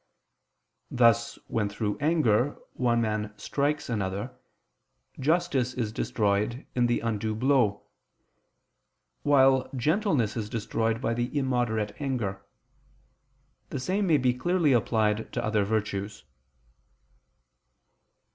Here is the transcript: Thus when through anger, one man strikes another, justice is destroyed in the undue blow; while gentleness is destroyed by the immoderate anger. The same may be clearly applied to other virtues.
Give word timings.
Thus 0.89 1.37
when 1.45 1.69
through 1.69 1.99
anger, 1.99 2.57
one 2.73 3.01
man 3.01 3.35
strikes 3.37 3.87
another, 3.87 4.35
justice 5.19 5.75
is 5.75 5.91
destroyed 5.91 6.65
in 6.73 6.87
the 6.87 7.01
undue 7.01 7.35
blow; 7.35 7.83
while 9.21 9.69
gentleness 9.75 10.35
is 10.35 10.49
destroyed 10.49 11.01
by 11.01 11.13
the 11.13 11.37
immoderate 11.37 11.95
anger. 11.99 12.43
The 13.69 13.79
same 13.79 14.07
may 14.07 14.17
be 14.17 14.33
clearly 14.33 14.73
applied 14.73 15.31
to 15.33 15.45
other 15.45 15.63
virtues. 15.63 16.23